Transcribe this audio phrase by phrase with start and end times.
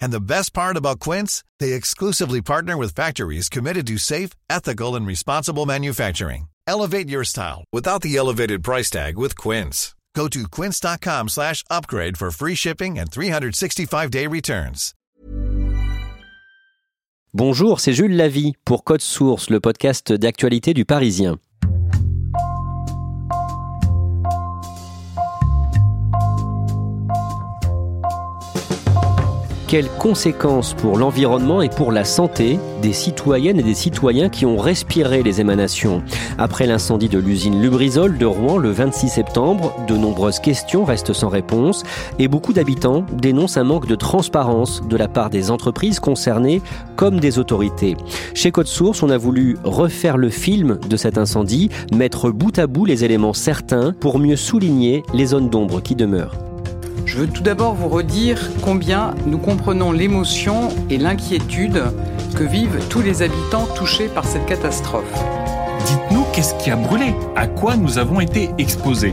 [0.00, 4.96] And the best part about Quince, they exclusively partner with factories committed to safe, ethical,
[4.96, 6.48] and responsible manufacturing.
[6.66, 9.94] Elevate your style without the elevated price tag with Quince.
[10.14, 14.94] Go to quince.com slash upgrade for free shipping and 365-day returns.
[17.36, 21.38] Bonjour, c'est Jules Lavie pour Code Source, le podcast d'actualité du Parisien.
[29.74, 34.56] Quelles conséquences pour l'environnement et pour la santé des citoyennes et des citoyens qui ont
[34.56, 36.04] respiré les émanations
[36.38, 41.28] Après l'incendie de l'usine Lubrizol de Rouen le 26 septembre, de nombreuses questions restent sans
[41.28, 41.82] réponse
[42.20, 46.62] et beaucoup d'habitants dénoncent un manque de transparence de la part des entreprises concernées
[46.94, 47.96] comme des autorités.
[48.32, 52.68] Chez Code Source, on a voulu refaire le film de cet incendie, mettre bout à
[52.68, 56.53] bout les éléments certains pour mieux souligner les zones d'ombre qui demeurent.
[57.06, 61.82] Je veux tout d'abord vous redire combien nous comprenons l'émotion et l'inquiétude
[62.34, 65.12] que vivent tous les habitants touchés par cette catastrophe.
[65.86, 69.12] Dites-nous qu'est-ce qui a brûlé À quoi nous avons été exposés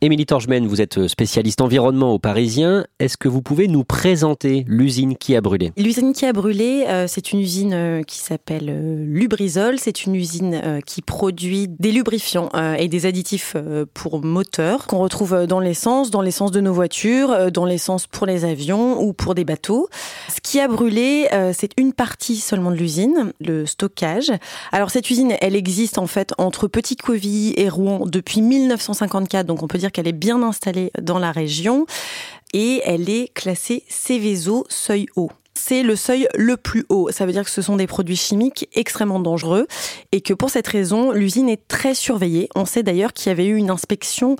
[0.00, 2.86] Émilie Torgemène, vous êtes spécialiste environnement au Parisien.
[3.00, 5.72] Est-ce que vous pouvez nous présenter l'usine qui a brûlé?
[5.76, 9.80] L'usine qui a brûlé, euh, c'est une usine euh, qui s'appelle euh, Lubrizol.
[9.80, 14.86] C'est une usine euh, qui produit des lubrifiants euh, et des additifs euh, pour moteurs
[14.86, 19.02] qu'on retrouve dans l'essence, dans l'essence de nos voitures, euh, dans l'essence pour les avions
[19.02, 19.88] ou pour des bateaux.
[20.28, 24.30] Ce qui a brûlé, euh, c'est une partie seulement de l'usine, le stockage.
[24.70, 29.66] Alors cette usine, elle existe en fait entre Petit-Quevilly et Rouen depuis 1954, donc on
[29.66, 31.86] peut dire qu'elle est bien installée dans la région
[32.52, 35.30] et elle est classée Céveso seuil haut.
[35.60, 37.10] C'est le seuil le plus haut.
[37.10, 39.66] Ça veut dire que ce sont des produits chimiques extrêmement dangereux
[40.12, 42.48] et que pour cette raison, l'usine est très surveillée.
[42.54, 44.36] On sait d'ailleurs qu'il y avait eu une inspection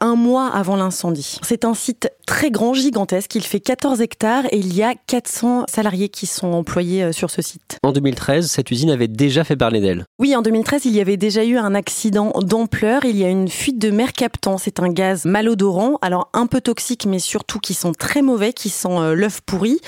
[0.00, 1.38] un mois avant l'incendie.
[1.42, 3.34] C'est un site très grand, gigantesque.
[3.34, 7.30] Il fait 14 hectares et il y a 400 salariés qui sont employés euh, sur
[7.30, 7.78] ce site.
[7.82, 10.06] En 2013, cette usine avait déjà fait parler d'elle.
[10.18, 13.04] Oui, en 2013, il y avait déjà eu un accident d'ampleur.
[13.04, 14.56] Il y a une fuite de mercaptan.
[14.56, 18.70] C'est un gaz malodorant, alors un peu toxique, mais surtout qui sont très mauvais, qui
[18.70, 19.80] sent euh, l'œuf pourri,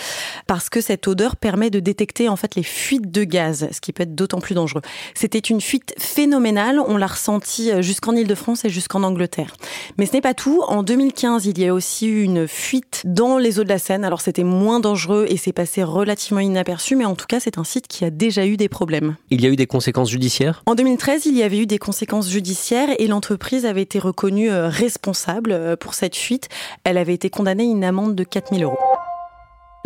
[0.47, 3.93] parce que cette odeur permet de détecter en fait les fuites de gaz, ce qui
[3.93, 4.83] peut être d'autant plus dangereux.
[5.15, 6.81] C'était une fuite phénoménale.
[6.87, 9.55] On l'a ressenti euh, jusqu'en Île-de-France et jusqu'en Angleterre.
[9.99, 10.63] Mais ce n'est pas tout.
[10.69, 14.05] En 2015, il y a aussi eu une fuite dans les eaux de la Seine.
[14.05, 17.65] Alors c'était moins dangereux et c'est passé relativement inaperçu, mais en tout cas, c'est un
[17.65, 19.17] site qui a déjà eu des problèmes.
[19.31, 20.63] Il y a eu des conséquences judiciaires?
[20.67, 24.69] En 2013, il y avait eu des conséquences judiciaires et l'entreprise avait été reconnue euh,
[24.69, 26.49] responsable euh, pour cette fuite.
[26.85, 28.79] Elle avait été condamnée à une amende de 4000 euros.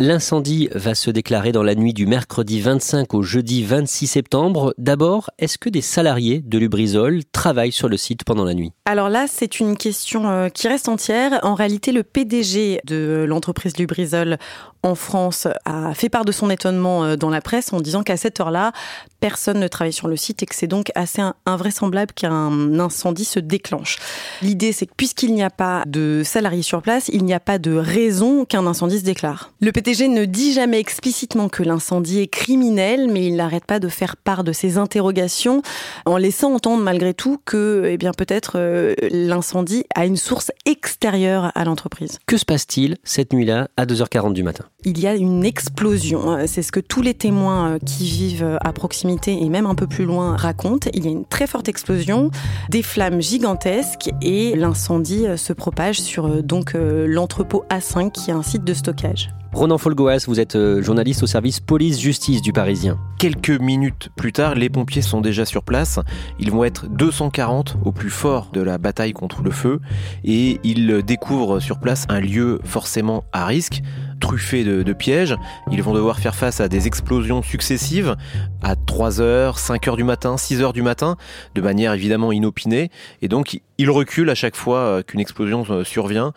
[0.01, 4.73] L'incendie va se déclarer dans la nuit du mercredi 25 au jeudi 26 septembre.
[4.77, 8.71] D'abord, est-ce que des salariés de Lubrizol travaillent sur le site pendant la nuit?
[8.85, 11.41] Alors là, c'est une question euh, qui reste entière.
[11.43, 14.37] En réalité, le PDG de l'entreprise Lubrizol
[14.83, 18.15] en France a fait part de son étonnement euh, dans la presse en disant qu'à
[18.17, 18.71] cette heure-là,
[19.19, 23.25] personne ne travaille sur le site et que c'est donc assez in- invraisemblable qu'un incendie
[23.25, 23.97] se déclenche.
[24.41, 27.57] L'idée, c'est que puisqu'il n'y a pas de salariés sur place, il n'y a pas
[27.59, 29.51] de raison qu'un incendie se déclare.
[29.59, 33.89] Le PDG ne dit jamais explicitement que l'incendie est criminel, mais il n'arrête pas de
[33.89, 35.61] faire part de ses interrogations
[36.05, 41.51] en laissant entendre malgré tout que, eh bien, peut-être euh, l'incendie a une source extérieure
[41.55, 42.19] à l'entreprise.
[42.25, 44.65] Que se passe-t-il cette nuit-là à 2h40 du matin?
[44.85, 46.31] Il y a une explosion.
[46.31, 49.65] Euh, C'est ce que tous les témoins euh, qui vivent euh, à proximité et même
[49.65, 50.89] un peu plus loin racontent.
[50.93, 52.31] Il y a une très forte explosion,
[52.69, 58.63] des flammes gigantesques et l'incendie se propage sur donc l'entrepôt A5 qui est un site
[58.63, 59.31] de stockage.
[59.51, 62.99] Ronan Folgoas, vous êtes journaliste au service police-justice du Parisien.
[63.17, 65.99] Quelques minutes plus tard, les pompiers sont déjà sur place.
[66.39, 69.81] Ils vont être 240 au plus fort de la bataille contre le feu
[70.23, 73.81] et ils découvrent sur place un lieu forcément à risque,
[74.19, 75.35] truffé de, pièges.
[75.71, 78.15] Ils vont devoir faire face à des explosions successives
[78.61, 81.15] à 3h, 5h du matin, 6h du matin,
[81.55, 82.91] de manière évidemment inopinée.
[83.21, 86.33] Et donc, ils reculent à chaque fois euh, qu'une explosion euh, survient.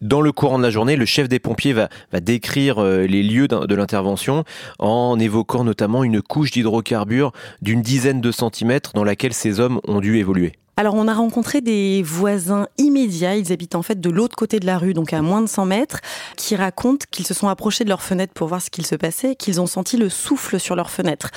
[0.00, 3.22] Dans le courant de la journée, le chef des pompiers va, va décrire euh, les
[3.22, 4.44] lieux de l'intervention
[4.80, 7.32] en évoquant notamment une couche d'hydrocarbures
[7.62, 10.54] d'une dizaine de centimètres dans laquelle ces hommes ont dû évoluer.
[10.78, 14.64] Alors on a rencontré des voisins immédiats, ils habitent en fait de l'autre côté de
[14.64, 16.00] la rue, donc à moins de 100 mètres,
[16.38, 19.36] qui racontent qu'ils se sont approchés de leur fenêtre pour voir ce qu'il se passait,
[19.36, 21.30] qu'ils ont senti le souffle sur leur fenêtre.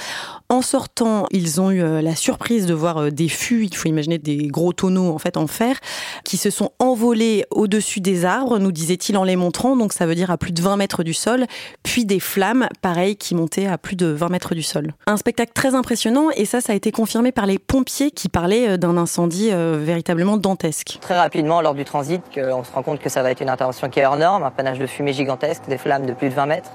[0.48, 3.90] En sortant, ils ont eu euh, la surprise de voir euh, des fûts, il faut
[3.90, 5.80] imaginer des gros tonneaux en fait en fer,
[6.24, 10.16] qui se sont envolés au-dessus des arbres, nous disait-il en les montrant, donc ça veut
[10.16, 11.46] dire à plus de 20 mètres du sol,
[11.84, 14.94] puis des flammes, pareil, qui montaient à plus de 20 mètres du sol.
[15.08, 18.70] Un spectacle très impressionnant, et ça, ça a été confirmé par les pompiers qui parlaient
[18.70, 20.98] euh, d'un incendie euh, véritablement dantesque.
[21.01, 23.89] Très rapidement, lors du transit, on se rend compte que ça va être une intervention
[23.89, 26.45] qui est hors norme, un panache de fumée gigantesque, des flammes de plus de 20
[26.45, 26.72] mètres.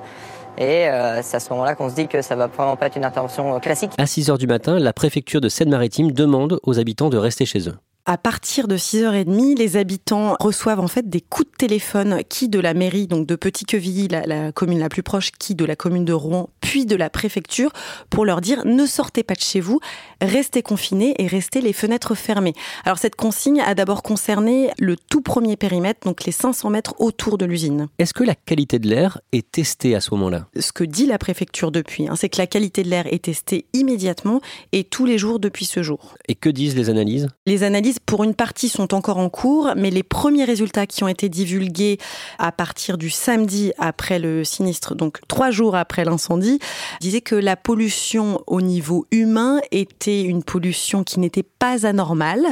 [0.58, 2.96] Et euh, c'est à ce moment-là qu'on se dit que ça va vraiment pas être
[2.96, 3.92] une intervention classique.
[3.98, 7.68] À 6 h du matin, la préfecture de Seine-Maritime demande aux habitants de rester chez
[7.68, 7.76] eux.
[8.06, 12.58] À partir de 6h30, les habitants reçoivent en fait des coups de téléphone, qui de
[12.58, 16.12] la mairie, donc de Petit-Quevilly, la, commune la plus proche, qui de la commune de
[16.12, 17.72] Rouen, puis de la préfecture,
[18.08, 19.80] pour leur dire ne sortez pas de chez vous,
[20.20, 22.54] restez confinés et restez les fenêtres fermées.
[22.84, 27.38] Alors cette consigne a d'abord concerné le tout premier périmètre, donc les 500 mètres autour
[27.38, 27.88] de l'usine.
[27.98, 30.46] Est-ce que la qualité de l'air est testée à ce moment-là?
[30.58, 33.66] Ce que dit la préfecture depuis, hein, c'est que la qualité de l'air est testée
[33.72, 34.40] immédiatement
[34.72, 36.14] et tous les jours depuis ce jour.
[36.28, 37.28] Et que disent les analyses?
[37.46, 41.08] Les analyses pour une partie, sont encore en cours, mais les premiers résultats qui ont
[41.08, 41.98] été divulgués
[42.38, 46.58] à partir du samedi après le sinistre, donc trois jours après l'incendie,
[47.00, 52.44] disaient que la pollution au niveau humain était une pollution qui n'était pas anormale,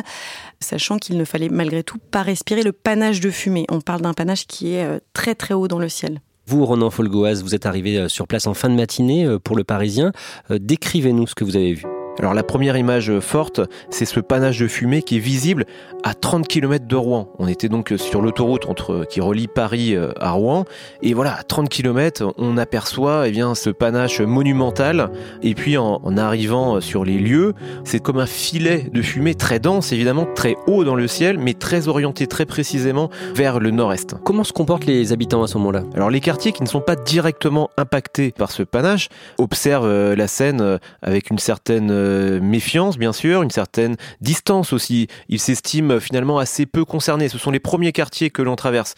[0.61, 3.67] sachant qu'il ne fallait malgré tout pas respirer le panache de fumée.
[3.71, 6.21] On parle d'un panache qui est euh, très très haut dans le ciel.
[6.47, 9.57] Vous, Ronan Folgoaz, vous êtes arrivé euh, sur place en fin de matinée euh, pour
[9.57, 10.13] le Parisien.
[10.51, 11.98] Décrivez-nous ce que vous avez vu.
[12.19, 13.61] Alors la première image forte,
[13.91, 15.67] c'est ce panache de fumée qui est visible
[16.03, 17.29] à 30 km de Rouen.
[17.39, 20.65] On était donc sur l'autoroute entre qui relie Paris euh, à Rouen
[21.01, 25.11] et voilà, à 30 km, on aperçoit eh bien ce panache monumental
[25.43, 27.55] et puis en, en arrivant sur les lieux,
[27.85, 31.55] c'est comme un filet de fumée très dense évidemment, très haut dans le ciel mais
[31.55, 34.17] très orienté très précisément vers le nord-est.
[34.25, 35.85] Comment se comportent les habitants à ce moment-là?
[35.95, 40.27] Alors les quartiers qui ne sont pas directement impactés par ce panache observent euh, la
[40.27, 45.09] scène euh, avec une certaine euh, méfiance, bien sûr, une certaine distance aussi.
[45.29, 47.29] Ils s'estiment finalement assez peu concernés.
[47.29, 48.95] Ce sont les premiers quartiers que l'on traverse.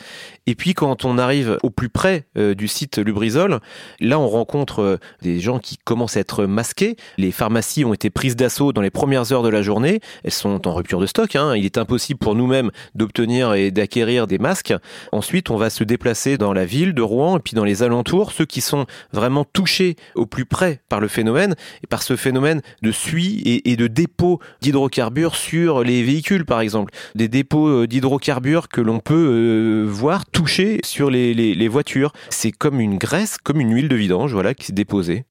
[0.50, 3.60] Et puis quand on arrive au plus près euh, du site Lubrizol,
[4.00, 6.96] là on rencontre euh, des gens qui commencent à être masqués.
[7.18, 10.00] Les pharmacies ont été prises d'assaut dans les premières heures de la journée.
[10.24, 11.36] Elles sont en rupture de stock.
[11.36, 11.54] Hein.
[11.54, 14.74] Il est impossible pour nous-mêmes d'obtenir et d'acquérir des masques.
[15.12, 18.32] Ensuite, on va se déplacer dans la ville de Rouen et puis dans les alentours,
[18.32, 21.54] ceux qui sont vraiment touchés au plus près par le phénomène
[21.84, 26.92] et par ce phénomène de suie et, de dépôts d'hydrocarbures sur les véhicules, par exemple.
[27.14, 32.12] Des dépôts euh, d'hydrocarbures que l'on peut voir toucher sur les, voitures.
[32.30, 35.24] C'est comme une graisse, comme une huile de vidange, voilà, qui s'est déposée.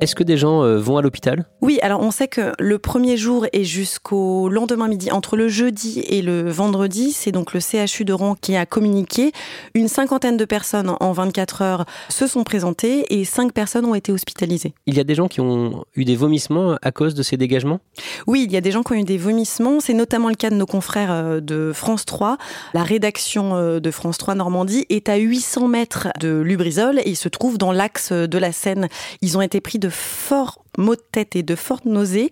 [0.00, 1.46] Est-ce que des gens euh, vont à l'hôpital?
[1.62, 6.00] Oui, alors on sait que le premier jour et jusqu'au lendemain midi, entre le jeudi
[6.00, 9.32] et le vendredi, c'est donc le CHU de Rouen qui a communiqué.
[9.74, 14.12] Une cinquantaine de personnes en 24 heures se sont présentées et cinq personnes ont été
[14.12, 14.74] hospitalisées.
[14.86, 17.80] Il y a des gens qui ont eu des vomissements à cause de ces dégagements?
[18.26, 19.80] Oui, il y a des gens qui ont eu des vomissements.
[19.80, 22.36] C'est notamment le cas de nos confrères euh, de France 3.
[22.74, 27.28] La rédaction euh, de France 3 Normandie est à 800 mètres de Lubrizol et se
[27.28, 28.88] trouve dans l'axe de la Seine.
[29.22, 32.30] Ils ont été pris de forts maux de tête et de fortes nausées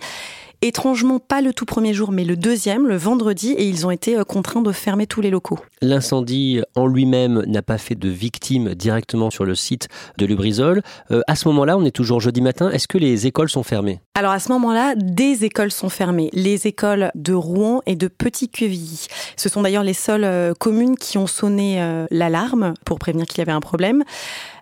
[0.62, 4.16] étrangement pas le tout premier jour, mais le deuxième, le vendredi, et ils ont été
[4.16, 5.58] euh, contraints de fermer tous les locaux.
[5.82, 10.82] L'incendie en lui-même n'a pas fait de victimes directement sur le site de Lubrizol.
[11.10, 12.70] Euh, à ce moment-là, on est toujours jeudi matin.
[12.70, 14.00] Est-ce que les écoles sont fermées?
[14.14, 16.30] Alors à ce moment-là, des écoles sont fermées.
[16.32, 19.08] Les écoles de Rouen et de Petit-Quevilly.
[19.36, 21.52] Ce sont d'ailleurs les seules euh, communes qui ont sonné
[22.10, 24.04] l'alarme pour prévenir qu'il y avait un problème.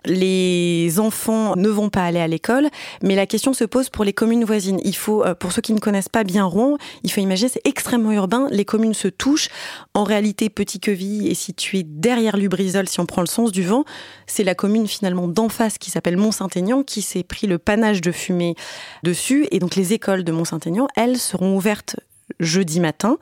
[0.05, 2.69] Les enfants ne vont pas aller à l'école,
[3.03, 4.79] mais la question se pose pour les communes voisines.
[4.83, 8.11] Il faut, pour ceux qui ne connaissent pas bien Rouen, il faut imaginer, c'est extrêmement
[8.11, 9.49] urbain, les communes se touchent.
[9.93, 13.85] En réalité, Petit-Quevilly est situé derrière Lubrizol, si on prend le sens du vent.
[14.27, 18.11] C'est la commune finalement d'en face qui s'appelle Mont-Saint-Aignan qui s'est pris le panache de
[18.11, 18.55] fumée
[19.03, 19.47] dessus.
[19.51, 21.97] Et donc les écoles de Mont-Saint-Aignan, elles, seront ouvertes
[22.39, 23.17] jeudi matin.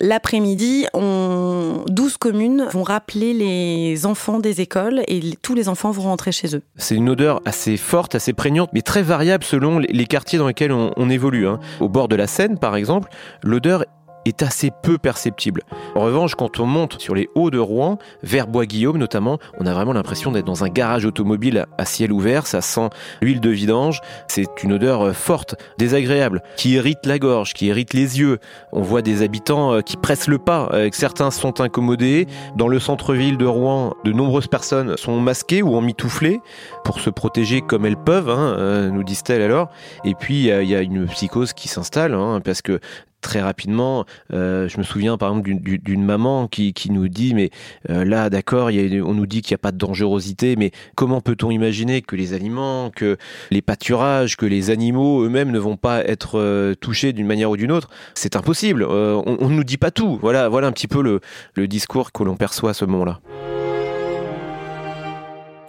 [0.00, 6.32] L'après-midi, 12 communes vont rappeler les enfants des écoles et tous les enfants vont rentrer
[6.32, 6.62] chez eux.
[6.76, 10.72] C'est une odeur assez forte, assez prégnante, mais très variable selon les quartiers dans lesquels
[10.72, 11.46] on, évolue.
[11.46, 11.60] Hein.
[11.80, 13.10] Au bord de la Seine, par exemple,
[13.42, 13.84] l'odeur
[14.24, 15.62] est assez peu perceptible.
[15.94, 19.72] En revanche, quand on monte sur les hauts de Rouen, vers Bois-Guillaume notamment, on a
[19.72, 22.88] vraiment l'impression d'être dans un garage automobile à ciel ouvert, ça sent
[23.20, 27.94] l'huile de vidange, c'est une odeur euh, forte, désagréable, qui irrite la gorge, qui irrite
[27.94, 28.38] les yeux.
[28.72, 32.26] On voit des habitants euh, qui pressent le pas, euh, certains sont incommodés.
[32.56, 36.40] Dans le centre-ville de Rouen, de nombreuses personnes sont masquées ou emmitouflées
[36.84, 39.68] pour se protéger comme elles peuvent, hein, nous disent-elles alors.
[40.04, 42.80] Et puis il y, a une psychose qui s'installe, hein, parce que
[43.22, 44.04] très rapidement.
[44.34, 47.50] Euh, je me souviens par exemple d'une maman qui, nous dit mais
[47.88, 51.50] euh, là d'accord, on nous dit qu'il n'y a pas de dangerosité, mais comment peut-on
[51.50, 53.16] imaginer que les aliments, que
[53.50, 57.56] les pâturages, que les animaux eux-mêmes ne vont pas être euh, touchés d'une manière ou
[57.56, 57.88] d'une autre?
[58.14, 58.84] C'est impossible.
[58.84, 60.18] on ne nous dit pas tout.
[60.20, 63.20] Voilà, voilà un petit peu le discours que l'on perçoit à ce moment-là.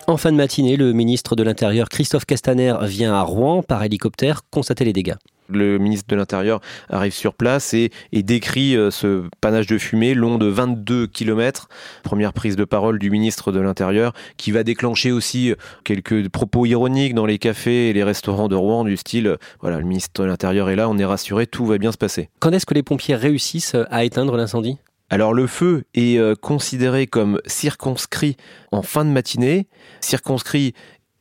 [0.05, 4.41] En fin de matinée, le ministre de l'Intérieur Christophe Castaner vient à Rouen par hélicoptère
[4.51, 5.15] constater les dégâts.
[5.49, 10.37] Le ministre de l'Intérieur arrive sur place et, décrit euh, ce panache de fumée long
[10.37, 11.67] de 22 km.
[12.03, 16.65] Première prise de parole du ministre de l'Intérieur qui va déclencher aussi euh, quelques propos
[16.65, 20.21] ironiques dans les cafés et les restaurants de Rouen du style euh, voilà, le ministre
[20.21, 22.29] de l'Intérieur est là, on est rassuré, tout va bien se passer.
[22.39, 24.77] Quand est-ce que les pompiers réussissent à éteindre l'incendie?
[25.09, 28.35] Alors le feu est considéré comme circonscrit
[28.71, 29.67] en fin de matinée,
[29.99, 30.73] circonscrit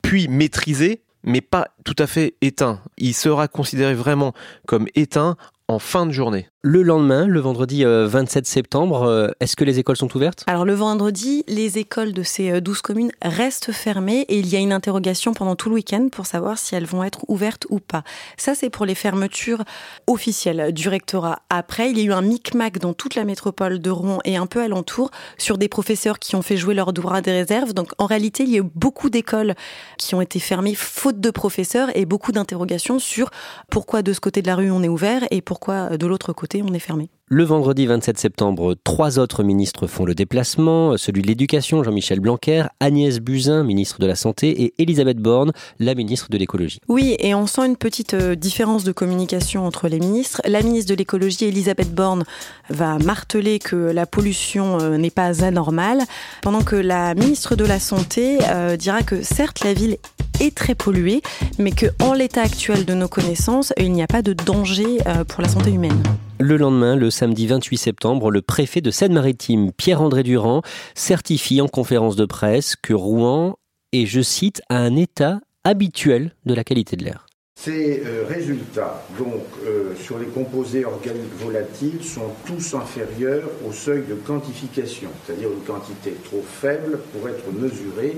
[0.03, 2.81] puis maîtrisé mais pas tout à fait éteint.
[2.99, 4.33] Il sera considéré vraiment
[4.67, 5.37] comme éteint
[5.69, 6.49] en fin de journée.
[6.65, 10.45] Le lendemain, le vendredi 27 euh, septembre, euh, est-ce que les écoles sont ouvertes?
[10.47, 14.55] Alors le vendredi, les écoles de ces 12 euh, communes restent fermées et il y
[14.55, 17.81] a une interrogation pendant tout le week-end pour savoir si elles vont être ouvertes ou
[17.81, 18.05] pas.
[18.37, 19.65] Ça, c'est pour les fermetures
[20.07, 21.41] officielles du rectorat.
[21.51, 24.47] Après, il y a eu un micmac dans toute la métropole de Rouen et un
[24.47, 27.75] peu alentour sur des professeurs qui ont fait jouer leur droit des réserves.
[27.75, 29.57] Donc en réalité, il y a eu beaucoup d'écoles
[29.99, 33.31] qui ont été fermées faute de professeurs et beaucoup d'interrogations sur
[33.69, 36.52] pourquoi de ce côté de la rue on est ouvert et pourquoi de l'autre côté
[36.61, 37.09] on est fermé.
[37.35, 42.65] Le vendredi 27 septembre, trois autres ministres font le déplacement, celui de l'Éducation, Jean-Michel Blanquer,
[42.79, 46.79] Agnès Buzyn, ministre de la Santé, et Elisabeth Borne, la ministre de l'Écologie.
[46.89, 50.43] Oui, et on sent une petite euh, différence de communication entre les ministres.
[50.45, 52.25] La ministre de l'Écologie, Elisabeth Borne,
[52.69, 56.03] va marteler que la pollution euh, n'est pas anormale,
[56.43, 59.97] pendant que la ministre de la Santé euh, dira que certes la ville
[60.41, 61.23] est très polluée,
[61.59, 64.99] mais que en l'état actuel de nos connaissances, il n'y a pas de danger
[65.29, 66.03] pour la santé humaine.
[66.43, 70.63] Le lendemain, le samedi 28 septembre, le préfet de Seine-Maritime, Pierre-André Durand,
[70.97, 73.55] certifie en conférence de presse que Rouen
[73.93, 77.27] est, je cite, à un état habituel de la qualité de l'air.
[77.55, 84.03] Ces euh, résultats, donc euh, sur les composés organiques volatiles, sont tous inférieurs au seuil
[84.03, 88.17] de quantification, c'est-à-dire une quantité trop faible pour être mesurée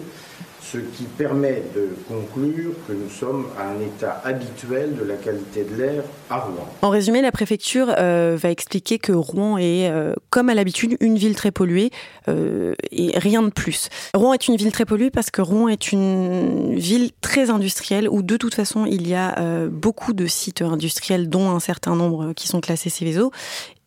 [0.73, 5.65] ce qui permet de conclure que nous sommes à un état habituel de la qualité
[5.65, 6.67] de l'air à Rouen.
[6.83, 11.17] En résumé, la préfecture euh, va expliquer que Rouen est, euh, comme à l'habitude, une
[11.17, 11.91] ville très polluée
[12.29, 13.89] euh, et rien de plus.
[14.15, 18.23] Rouen est une ville très polluée parce que Rouen est une ville très industrielle où
[18.23, 19.35] de toute façon il y a
[19.71, 23.31] beaucoup de sites industriels dont un certain nombre qui sont classés Céveso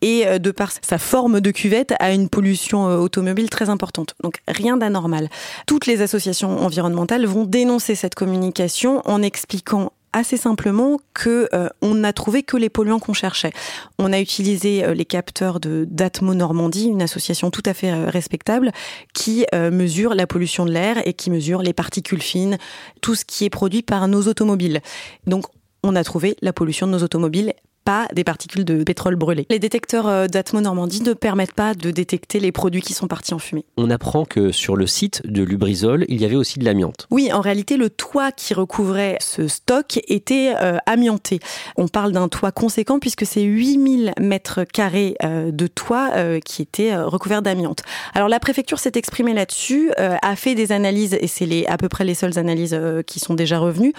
[0.02, 4.16] et euh, de par sa forme de cuvette a une pollution euh, automobile très importante.
[4.24, 5.30] Donc rien d'anormal.
[5.66, 11.94] Toutes les associations environnementales vont dénoncer cette communication en expliquant assez simplement que euh, on
[11.94, 13.52] n'a trouvé que les polluants qu'on cherchait.
[14.00, 18.72] On a utilisé les capteurs de d'Atmo Normandie, une association tout à fait respectable
[19.14, 22.58] qui mesure la pollution de l'air et qui mesure les particules fines,
[23.02, 24.82] tout ce qui est produit par nos automobiles.
[25.28, 25.46] Donc
[25.84, 27.54] on a trouvé la pollution de nos automobiles
[27.88, 29.46] pas des particules de pétrole brûlé.
[29.50, 33.34] Les détecteurs euh, d'Atmo Normandie ne permettent pas de détecter les produits qui sont partis
[33.34, 33.64] en fumée.
[33.78, 37.08] On apprend que sur le site de Lubrizol, il y avait aussi de l'amiante.
[37.12, 41.40] Oui, en réalité, le toit qui recouvrait ce stock était euh, amianté.
[41.78, 46.12] On parle d'un toit conséquent puisque c'est 8000 mètres carrés euh, de toit
[46.44, 47.84] qui étaient recouverts d'amiante.
[48.14, 51.88] Alors la préfecture s'est exprimée là-dessus, a fait des analyses et c'est les, à peu
[51.88, 53.94] près les seules analyses qui sont déjà revenues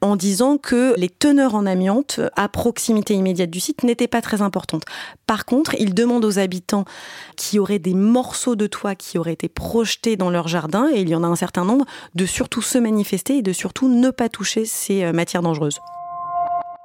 [0.00, 4.42] en disant que les teneurs en amiante à proximité immédiate du site n'étaient pas très
[4.42, 4.84] importantes.
[5.26, 6.84] Par contre, il demande aux habitants
[7.36, 11.08] qui auraient des morceaux de toit qui auraient été projetés dans leur jardin, et il
[11.08, 14.28] y en a un certain nombre, de surtout se manifester et de surtout ne pas
[14.28, 15.80] toucher ces euh, matières dangereuses.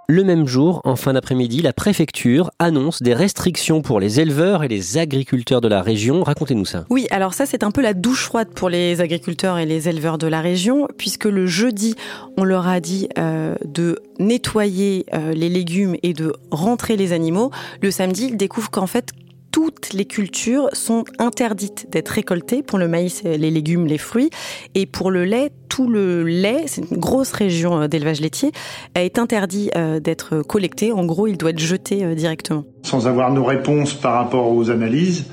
[0.08, 4.68] Le même jour, en fin d'après-midi, la préfecture annonce des restrictions pour les éleveurs et
[4.68, 6.22] les agriculteurs de la région.
[6.22, 6.86] Racontez-nous ça.
[6.92, 10.20] Oui, alors ça c'est un peu la douche froide pour les agriculteurs et les éleveurs
[10.20, 11.96] de la région, puisque le jeudi,
[12.38, 17.50] on leur a dit euh, de nettoyer euh, les légumes et de rentrer les animaux.
[17.82, 19.12] Le samedi, ils découvrent qu'en fait,
[19.56, 24.30] toutes les cultures sont interdites d'être récoltées pour le maïs, les légumes, les fruits.
[24.74, 28.52] Et pour le lait, tout le lait, c'est une grosse région euh, d'élevage laitier,
[28.96, 30.92] est interdit euh, d'être collecté.
[30.92, 32.66] En gros, il doit être jeté euh, directement.
[32.84, 35.24] Sans avoir nos réponses par rapport aux analyses,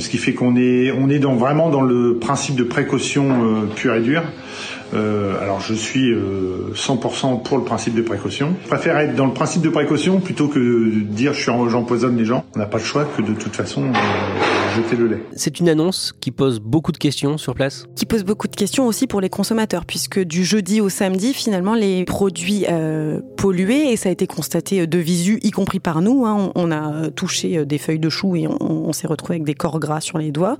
[0.00, 4.00] ce qui fait qu'on est, on est vraiment dans le principe de précaution pure et
[4.00, 4.22] dure.
[4.94, 8.54] Euh, alors je suis 100% euh, pour le principe de précaution.
[8.62, 12.44] Je préfère être dans le principe de précaution plutôt que de dire j'empoisonne les gens.
[12.54, 13.92] On n'a pas le choix que de toute façon euh,
[14.76, 15.22] jeter le lait.
[15.34, 18.86] C'est une annonce qui pose beaucoup de questions sur place Qui pose beaucoup de questions
[18.86, 22.64] aussi pour les consommateurs puisque du jeudi au samedi finalement les produits
[23.36, 26.26] pollués et ça a été constaté de visu y compris par nous.
[26.26, 29.54] Hein, on, a touché des feuilles de chou et on, on s'est retrouvé avec des
[29.54, 30.56] corps gras sur les doigts.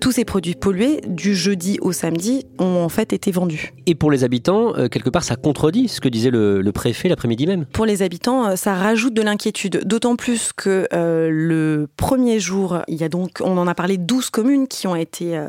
[0.00, 3.74] Tous ces produits pollués du jeudi au samedi ont en fait été vendus.
[3.86, 7.46] Et pour les habitants, euh, quelque part, ça contredit ce que disait le, préfet l'après-midi
[7.46, 7.66] même.
[7.66, 12.78] Pour les habitants, euh, ça rajoute de l'inquiétude, d'autant plus que euh, le premier jour,
[12.88, 15.40] il y a donc, on en a parlé, 12 communes qui ont été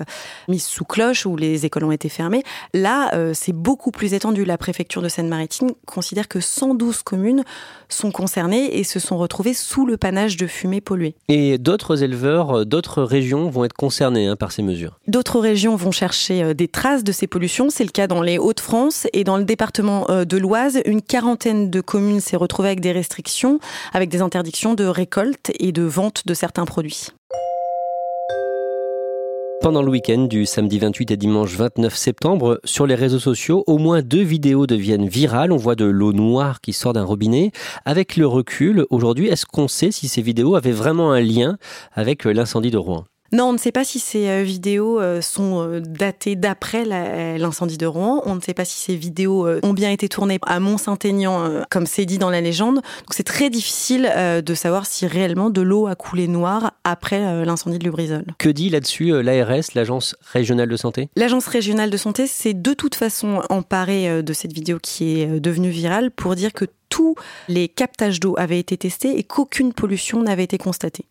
[0.47, 2.43] mises sous cloche, où les écoles ont été fermées.
[2.73, 4.45] Là, c'est beaucoup plus étendu.
[4.45, 7.43] La préfecture de Seine-Maritime considère que 112 communes
[7.89, 11.15] sont concernées et se sont retrouvées sous le panache de fumée polluée.
[11.27, 15.91] Et d'autres éleveurs, d'autres régions vont être concernées hein, par ces mesures D'autres régions vont
[15.91, 17.69] chercher des traces de ces pollutions.
[17.69, 21.69] C'est le cas dans les Hauts-de-France et dans le département euh, de l'Oise, une quarantaine
[21.69, 23.59] de communes s'est retrouvée avec des restrictions,
[23.93, 27.07] avec des interdictions de récolte et de vente de certains produits.
[29.61, 33.77] Pendant le week-end du samedi 28 et dimanche 29 septembre, sur les réseaux sociaux, au
[33.77, 35.51] moins deux vidéos deviennent virales.
[35.51, 37.51] On voit de l'eau noire qui sort d'un robinet.
[37.85, 41.57] Avec le recul, aujourd'hui, est-ce qu'on sait si ces vidéos avaient vraiment un lien
[41.93, 43.05] avec l'incendie de Rouen?
[43.33, 46.83] Non, on ne sait pas si ces euh, vidéos euh, sont euh, datées d'après
[47.37, 48.21] l'incendie de Rouen.
[48.25, 52.05] On ne sait pas si ces vidéos ont bien été tournées à Mont-Saint-Aignan, comme c'est
[52.05, 52.75] dit dans la légende.
[52.75, 54.11] Donc c'est très difficile
[54.45, 58.25] de savoir si réellement de l'eau a coulé noire après l'incendie de Lubrizol.
[58.37, 61.09] Que dit là-dessus l'ARS, l'Agence régionale de santé?
[61.15, 65.69] L'Agence régionale de santé s'est de toute façon emparée de cette vidéo qui est devenue
[65.69, 67.15] virale pour dire que tous
[67.47, 71.05] les captages d'eau avaient été testés et qu'aucune pollution n'avait été constatée.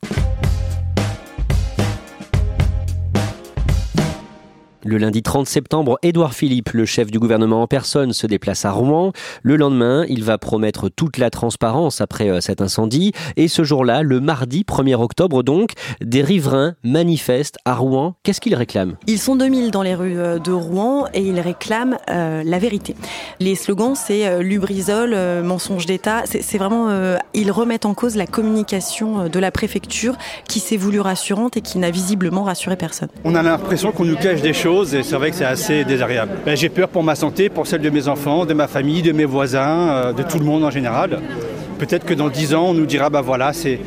[4.82, 8.70] Le lundi 30 septembre, Édouard Philippe, le chef du gouvernement en personne, se déplace à
[8.70, 9.12] Rouen.
[9.42, 13.12] Le lendemain, il va promettre toute la transparence après euh, cet incendie.
[13.36, 18.14] Et ce jour-là, le mardi 1er octobre donc, des riverains manifestent à Rouen.
[18.22, 18.96] Qu'est-ce qu'ils réclament?
[19.06, 22.96] Ils sont 2000 dans les rues euh, de Rouen et ils réclament euh, la vérité.
[23.38, 26.22] Les slogans, c'est Lubrizol, mensonge d'État.
[26.24, 26.88] C'est vraiment,
[27.34, 30.16] ils remettent en cause la communication de la préfecture
[30.48, 33.08] qui s'est voulue rassurante et qui n'a visiblement rassuré personne.
[33.24, 36.32] On a l'impression qu'on nous cache des choses et c'est vrai que c'est assez désagréable.
[36.44, 39.12] Ben, j'ai peur pour ma santé, pour celle de mes enfants, de ma famille, de
[39.12, 41.18] mes voisins, euh, de tout le monde en général.
[41.78, 43.78] Peut-être que dans 10 ans, on nous dira, bah voilà, c'est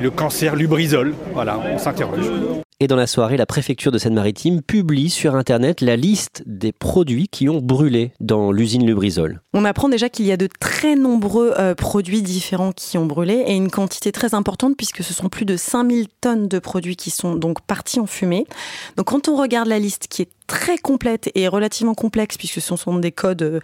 [0.00, 1.14] le cancer lubrizol.
[1.32, 2.65] Voilà, on s'interroge.
[2.78, 7.26] Et dans la soirée, la préfecture de Seine-Maritime publie sur Internet la liste des produits
[7.26, 9.40] qui ont brûlé dans l'usine Lubrizol.
[9.54, 13.44] On apprend déjà qu'il y a de très nombreux euh, produits différents qui ont brûlé
[13.46, 17.08] et une quantité très importante puisque ce sont plus de 5000 tonnes de produits qui
[17.08, 18.44] sont donc partis en fumée.
[18.98, 22.76] Donc quand on regarde la liste qui est très complète et relativement complexe puisque ce
[22.76, 23.60] sont des codes euh,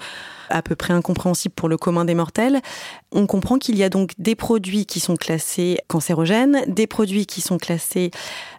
[0.49, 2.61] à peu près incompréhensibles pour le commun des mortels.
[3.11, 7.41] On comprend qu'il y a donc des produits qui sont classés cancérogènes, des produits qui
[7.41, 8.11] sont classés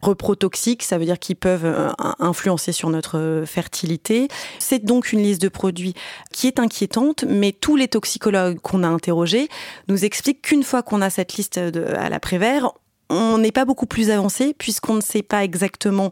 [0.02, 4.28] reprotoxiques, ça veut dire qu'ils peuvent euh, influencer sur notre fertilité.
[4.60, 5.94] C'est donc une liste de produits
[6.32, 9.50] qui est inquiétante, mais tous les toxicologues qu'on a interrogés
[9.88, 12.72] nous expliquent qu'une fois qu'on a cette liste à la Prévert,
[13.10, 16.12] on n'est pas beaucoup plus avancé puisqu'on ne sait pas exactement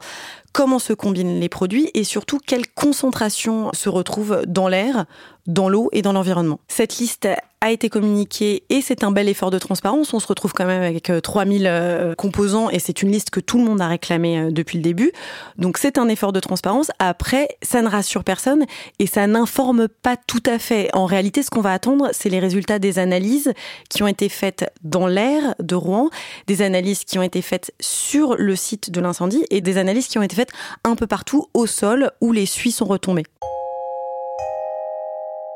[0.51, 5.05] comment se combinent les produits et surtout quelle concentration se retrouve dans l'air,
[5.47, 6.59] dans l'eau et dans l'environnement.
[6.67, 7.27] Cette liste
[7.63, 10.15] a été communiquée et c'est un bel effort de transparence.
[10.15, 13.39] On se retrouve quand même avec 3000 euh, euh, composants et c'est une liste que
[13.39, 15.11] tout le monde a réclamée euh, depuis le début.
[15.59, 16.89] Donc c'est un effort de transparence.
[16.97, 18.65] Après, ça ne rassure personne
[18.97, 20.89] et ça n'informe pas tout à fait.
[20.93, 23.53] En réalité, ce qu'on va attendre, c'est les résultats des analyses
[23.89, 26.09] qui ont été faites dans l'air de Rouen,
[26.47, 30.17] des analyses qui ont été faites sur le site de l'incendie et des analyses qui
[30.17, 30.40] ont été faites
[30.83, 33.25] un peu partout au sol où les suies sont retombées.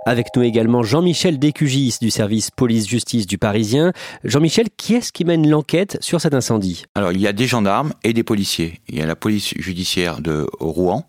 [0.07, 3.91] Avec nous également Jean-Michel Décugis du service police-justice du Parisien.
[4.23, 6.83] Jean-Michel, qui est-ce qui mène l'enquête sur cet incendie?
[6.93, 8.81] Alors, il y a des gendarmes et des policiers.
[8.87, 11.07] Il y a la police judiciaire de Rouen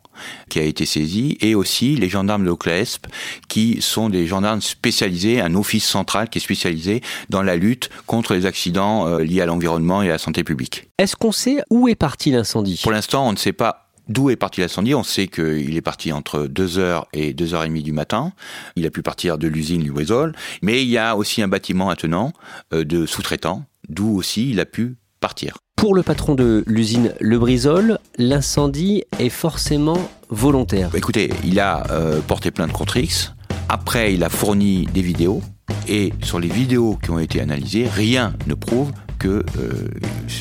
[0.48, 3.06] qui a été saisie et aussi les gendarmes de Clesp
[3.48, 8.32] qui sont des gendarmes spécialisés, un office central qui est spécialisé dans la lutte contre
[8.32, 10.88] les accidents euh, liés à l'environnement et à la santé publique.
[10.96, 12.80] Est-ce qu'on sait où est parti l'incendie?
[12.82, 14.94] Pour l'instant, on ne sait pas D'où est parti l'incendie?
[14.94, 18.32] On sait qu'il est parti entre 2h et 2h30 du matin.
[18.76, 20.34] Il a pu partir de l'usine Lubrizol.
[20.62, 22.32] Mais il y a aussi un bâtiment attenant
[22.72, 25.56] euh, de sous-traitants, d'où aussi il a pu partir.
[25.76, 30.88] Pour le patron de l'usine Le Brisol, l'incendie est forcément volontaire.
[30.90, 33.34] Bah, écoutez, il a euh, porté plainte contre X.
[33.68, 35.42] Après, il a fourni des vidéos.
[35.88, 39.88] Et sur les vidéos qui ont été analysées, rien ne prouve que euh,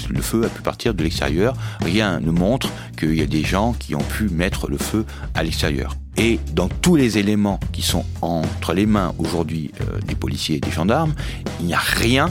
[0.09, 1.55] le feu a pu partir de l'extérieur.
[1.81, 5.43] Rien ne montre qu'il y a des gens qui ont pu mettre le feu à
[5.43, 5.95] l'extérieur.
[6.17, 10.61] Et dans tous les éléments qui sont entre les mains aujourd'hui euh, des policiers et
[10.61, 11.13] des gendarmes,
[11.59, 12.29] il n'y a rien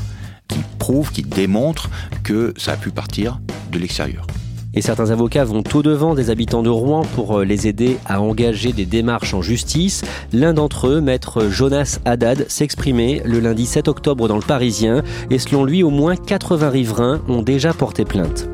[0.48, 1.90] qui prouve, qui démontre
[2.22, 4.26] que ça a pu partir de l'extérieur.
[4.74, 8.20] Et certains avocats vont au devant des habitants de Rouen pour euh, les aider à
[8.20, 10.02] engager des démarches en justice.
[10.32, 15.38] L'un d'entre eux, maître Jonas Haddad, s'exprimait le lundi 7 octobre dans le Parisien et
[15.38, 18.48] selon lui, au moins 80 riverains ont déjà porté plainte.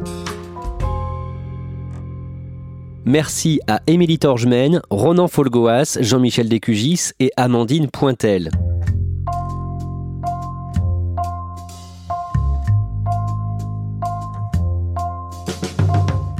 [3.07, 8.51] Merci à Émilie Torgemène, Ronan Folgoas, Jean-Michel Descugis et Amandine Pointel.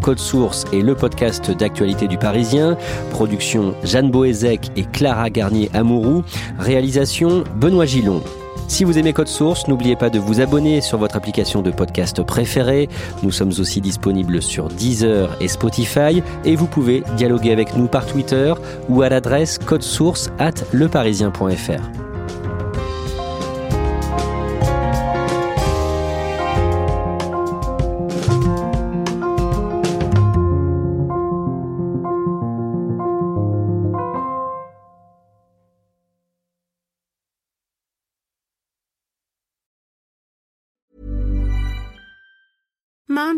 [0.03, 2.77] Code Source est le podcast d'actualité du Parisien.
[3.11, 6.25] Production Jeanne Boézek et Clara Garnier-Amouroux.
[6.59, 8.23] Réalisation Benoît Gillon.
[8.69, 12.23] Si vous aimez Code Source, n'oubliez pas de vous abonner sur votre application de podcast
[12.23, 12.89] préférée.
[13.23, 18.07] Nous sommes aussi disponibles sur Deezer et Spotify et vous pouvez dialoguer avec nous par
[18.07, 18.55] Twitter
[18.89, 22.10] ou à l'adresse codesource at leparisien.fr.